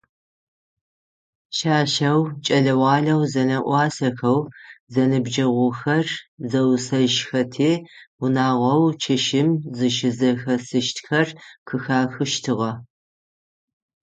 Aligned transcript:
Пшъашъэу, 1.55 2.21
кӏэлэ-гъуалэу 2.45 3.21
зэнэӏуасэхэу 3.31 4.39
зэныбджэгъухэр 4.93 6.07
зэусэжьхэти, 6.49 7.71
унагъоу 8.23 8.85
чэщым 9.01 9.49
зыщызэхэсыщтхэр 9.77 11.27
къыхахыщтыгъэ. 11.67 12.71